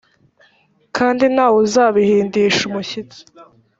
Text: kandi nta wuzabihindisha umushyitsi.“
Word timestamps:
kandi 0.97 1.23
nta 1.33 1.47
wuzabihindisha 1.53 2.61
umushyitsi.“ 2.69 3.19